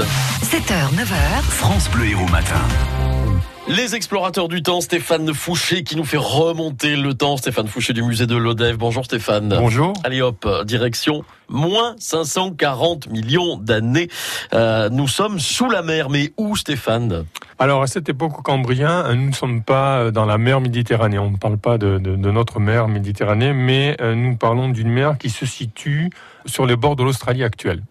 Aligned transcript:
7h, 0.00 0.94
9h, 0.94 1.42
France 1.42 1.90
Bleu 1.90 2.08
Héros 2.08 2.28
Matin. 2.28 2.60
Les 3.66 3.94
explorateurs 3.94 4.48
du 4.48 4.62
temps, 4.62 4.82
Stéphane 4.82 5.32
Fouché 5.32 5.84
qui 5.84 5.96
nous 5.96 6.04
fait 6.04 6.18
remonter 6.18 6.96
le 6.96 7.14
temps. 7.14 7.38
Stéphane 7.38 7.66
Fouché 7.66 7.94
du 7.94 8.02
musée 8.02 8.26
de 8.26 8.36
l'Odève. 8.36 8.76
Bonjour 8.76 9.06
Stéphane. 9.06 9.48
Bonjour. 9.58 9.94
Allez 10.04 10.20
hop, 10.20 10.46
direction 10.66 11.24
moins 11.48 11.94
540 11.98 13.08
millions 13.08 13.56
d'années. 13.56 14.08
Euh, 14.52 14.90
nous 14.90 15.08
sommes 15.08 15.40
sous 15.40 15.70
la 15.70 15.80
mer, 15.82 16.10
mais 16.10 16.32
où 16.36 16.56
Stéphane? 16.56 17.24
Alors 17.58 17.82
à 17.82 17.86
cette 17.86 18.08
époque 18.10 18.38
au 18.38 18.42
Cambrien, 18.42 19.14
nous 19.14 19.28
ne 19.28 19.34
sommes 19.34 19.62
pas 19.62 20.10
dans 20.10 20.26
la 20.26 20.36
mer 20.36 20.60
Méditerranée. 20.60 21.18
On 21.18 21.30
ne 21.30 21.38
parle 21.38 21.56
pas 21.56 21.78
de, 21.78 21.98
de, 21.98 22.16
de 22.16 22.30
notre 22.30 22.60
mer 22.60 22.86
Méditerranée, 22.86 23.54
mais 23.54 23.96
euh, 24.02 24.14
nous 24.14 24.36
parlons 24.36 24.68
d'une 24.68 24.90
mer 24.90 25.16
qui 25.16 25.30
se 25.30 25.46
situe 25.46 26.10
sur 26.44 26.66
les 26.66 26.76
bords 26.76 26.96
de 26.96 27.02
l'Australie 27.02 27.42
actuelle. 27.42 27.82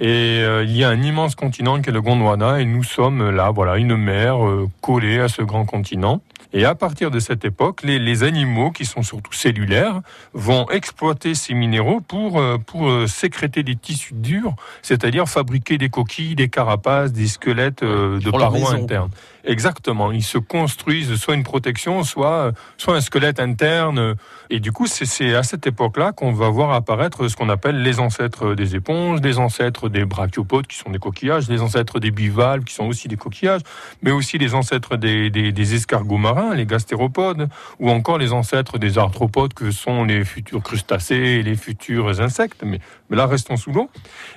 Et 0.00 0.40
euh, 0.42 0.64
il 0.64 0.76
y 0.76 0.84
a 0.84 0.88
un 0.88 1.02
immense 1.02 1.34
continent 1.34 1.80
qui 1.80 1.90
est 1.90 1.92
le 1.92 2.00
Gondwana 2.00 2.60
et 2.60 2.64
nous 2.64 2.84
sommes 2.84 3.30
là, 3.30 3.50
voilà, 3.50 3.78
une 3.78 3.96
mer 3.96 4.46
euh, 4.46 4.68
collée 4.80 5.18
à 5.18 5.28
ce 5.28 5.42
grand 5.42 5.64
continent. 5.64 6.20
Et 6.54 6.64
à 6.64 6.74
partir 6.74 7.10
de 7.10 7.18
cette 7.18 7.44
époque, 7.44 7.82
les, 7.82 7.98
les, 7.98 8.22
animaux, 8.22 8.70
qui 8.70 8.86
sont 8.86 9.02
surtout 9.02 9.34
cellulaires, 9.34 10.00
vont 10.32 10.66
exploiter 10.70 11.34
ces 11.34 11.52
minéraux 11.52 12.00
pour, 12.00 12.38
euh, 12.38 12.56
pour 12.56 12.90
sécréter 13.06 13.62
des 13.62 13.76
tissus 13.76 14.14
durs, 14.14 14.54
c'est-à-dire 14.80 15.28
fabriquer 15.28 15.76
des 15.76 15.90
coquilles, 15.90 16.36
des 16.36 16.48
carapaces, 16.48 17.12
des 17.12 17.26
squelettes 17.26 17.84
de 17.84 18.30
parois 18.30 18.72
internes. 18.72 19.10
Exactement. 19.44 20.12
Ils 20.12 20.22
se 20.22 20.36
construisent 20.36 21.14
soit 21.16 21.34
une 21.34 21.42
protection, 21.42 22.02
soit, 22.02 22.52
soit 22.76 22.96
un 22.96 23.00
squelette 23.00 23.40
interne. 23.40 24.14
Et 24.50 24.60
du 24.60 24.72
coup, 24.72 24.86
c'est 24.86 25.34
à 25.34 25.42
cette 25.42 25.66
époque-là 25.66 26.12
qu'on 26.12 26.32
va 26.32 26.50
voir 26.50 26.72
apparaître 26.72 27.28
ce 27.28 27.36
qu'on 27.36 27.48
appelle 27.48 27.82
les 27.82 27.98
ancêtres 27.98 28.54
des 28.54 28.76
éponges, 28.76 29.20
les 29.22 29.38
ancêtres 29.38 29.87
des 29.88 30.04
brachiopodes, 30.04 30.66
qui 30.66 30.76
sont 30.76 30.90
des 30.90 30.98
coquillages, 30.98 31.48
les 31.48 31.60
ancêtres 31.60 32.00
des 32.00 32.10
bivalves, 32.10 32.64
qui 32.64 32.74
sont 32.74 32.84
aussi 32.84 33.08
des 33.08 33.16
coquillages, 33.16 33.62
mais 34.02 34.10
aussi 34.10 34.38
les 34.38 34.54
ancêtres 34.54 34.96
des, 34.96 35.30
des, 35.30 35.52
des 35.52 35.74
escargots 35.74 36.16
marins, 36.18 36.54
les 36.54 36.66
gastéropodes, 36.66 37.48
ou 37.78 37.90
encore 37.90 38.18
les 38.18 38.32
ancêtres 38.32 38.78
des 38.78 38.98
arthropodes, 38.98 39.54
que 39.54 39.70
sont 39.70 40.04
les 40.04 40.24
futurs 40.24 40.62
crustacés 40.62 41.14
et 41.14 41.42
les 41.42 41.56
futurs 41.56 42.20
insectes. 42.20 42.62
Mais, 42.64 42.80
mais 43.10 43.16
là, 43.16 43.26
restons 43.26 43.56
sous 43.56 43.72
l'eau. 43.72 43.90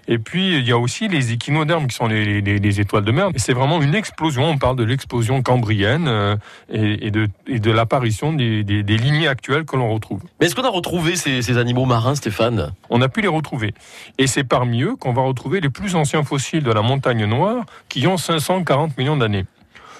Et 0.08 0.18
puis, 0.18 0.58
il 0.58 0.68
y 0.68 0.72
a 0.72 0.78
aussi 0.78 1.08
les 1.08 1.34
échinodermes, 1.34 1.88
qui 1.88 1.96
sont 1.96 2.08
les, 2.08 2.42
les, 2.42 2.60
les 2.60 2.80
étoiles 2.80 3.04
de 3.04 3.12
mer. 3.12 3.30
Et 3.34 3.40
c'est 3.40 3.54
vraiment 3.54 3.82
une 3.82 3.96
explosion. 3.96 4.46
On 4.46 4.58
parle 4.58 4.76
de 4.76 4.84
l'explosion 4.84 5.42
cambrienne 5.42 6.08
euh, 6.08 6.36
et, 6.72 7.08
et, 7.08 7.12
de, 7.12 7.28
et 7.48 7.60
de 7.60 7.72
l'apparition 7.72 8.34
des, 8.34 8.64
des, 8.64 8.84
des, 8.84 8.98
lignées 8.98 9.28
actuelles 9.28 9.66
que 9.66 9.76
l'on 9.76 9.94
retrouve. 9.94 10.22
Mais 10.40 10.46
est-ce 10.46 10.56
qu'on 10.56 10.64
a 10.64 10.70
retrouvé 10.70 11.16
ces, 11.16 11.42
ces, 11.42 11.58
animaux 11.58 11.86
marins, 11.86 12.16
Stéphane? 12.16 12.74
On 12.90 13.02
a 13.02 13.10
pu 13.10 13.22
les 13.22 13.28
retrouver. 13.28 13.74
Et 14.18 14.28
c'est 14.28 14.44
parmi 14.44 14.84
eux 14.84 14.96
qu'on 14.96 15.14
va 15.14 15.22
retrouver 15.22 15.41
les 15.50 15.70
plus 15.70 15.96
anciens 15.96 16.24
fossiles 16.24 16.64
de 16.64 16.72
la 16.72 16.82
montagne 16.82 17.26
noire 17.26 17.66
qui 17.90 18.06
ont 18.08 18.18
540 18.18 18.98
millions 18.98 19.18
d'années 19.18 19.46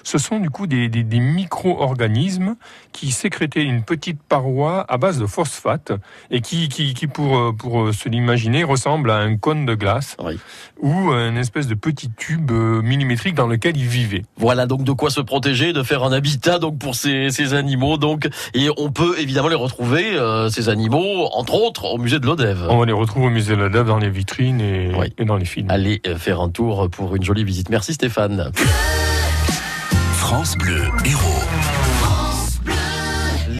ce 0.02 0.18
sont 0.18 0.40
du 0.40 0.50
coup 0.50 0.66
des, 0.66 0.88
des, 0.88 1.02
des 1.02 1.20
micro-organismes 1.20 2.56
qui 2.92 3.10
sécrétaient 3.10 3.62
une 3.62 3.82
petite 3.82 4.22
paroi 4.22 4.84
à 4.88 4.98
base 4.98 5.18
de 5.18 5.26
phosphate 5.26 5.92
et 6.30 6.40
qui, 6.40 6.68
qui, 6.68 6.94
qui 6.94 7.06
pour, 7.06 7.54
pour 7.56 7.92
se 7.94 8.08
l'imaginer, 8.08 8.64
ressemble 8.64 9.10
à 9.10 9.16
un 9.16 9.36
cône 9.36 9.66
de 9.66 9.74
glace 9.74 10.16
oui. 10.22 10.38
ou 10.80 11.12
une 11.12 11.36
espèce 11.36 11.66
de 11.66 11.74
petit 11.74 12.10
tube 12.10 12.50
millimétrique 12.50 13.34
dans 13.34 13.46
lequel 13.46 13.76
ils 13.76 13.86
vivaient. 13.86 14.24
Voilà 14.36 14.66
donc 14.66 14.84
de 14.84 14.92
quoi 14.92 15.10
se 15.10 15.20
protéger, 15.20 15.72
de 15.72 15.82
faire 15.82 16.04
un 16.04 16.12
habitat 16.12 16.58
donc 16.58 16.78
pour 16.78 16.94
ces, 16.94 17.30
ces 17.30 17.54
animaux. 17.54 17.96
Donc 17.96 18.28
et 18.54 18.68
on 18.76 18.90
peut 18.90 19.16
évidemment 19.18 19.48
les 19.48 19.54
retrouver 19.54 20.14
euh, 20.16 20.48
ces 20.48 20.68
animaux 20.68 21.28
entre 21.32 21.54
autres 21.54 21.86
au 21.86 21.98
musée 21.98 22.18
de 22.18 22.26
l'Odève. 22.26 22.66
On 22.68 22.82
les 22.84 22.92
retrouve 22.92 23.24
au 23.24 23.30
musée 23.30 23.56
de 23.56 23.60
l'Odève 23.60 23.86
dans 23.86 23.98
les 23.98 24.10
vitrines 24.10 24.60
et, 24.60 24.92
oui. 24.96 25.12
et 25.18 25.24
dans 25.24 25.36
les 25.36 25.44
films. 25.44 25.70
Allez 25.70 26.00
faire 26.16 26.40
un 26.40 26.48
tour 26.48 26.88
pour 26.90 27.16
une 27.16 27.22
jolie 27.22 27.44
visite. 27.44 27.68
Merci 27.70 27.94
Stéphane. 27.94 28.50
France 30.32 30.56
Bleu 30.56 30.88
Héros. 31.04 32.01